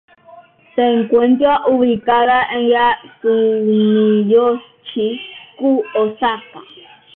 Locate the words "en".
2.55-2.71